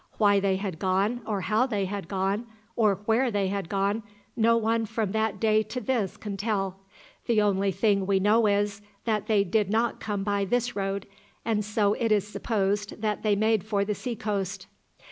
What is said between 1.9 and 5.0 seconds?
gone, or where they had gone, no one